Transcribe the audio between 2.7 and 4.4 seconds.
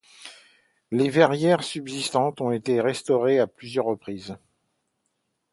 restaurées à plusieurs reprises.